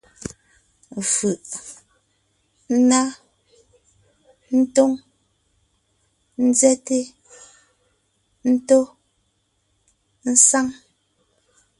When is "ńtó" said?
8.53-8.79